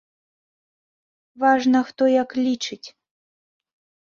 [1.45, 2.83] Важна, хто як лічыць.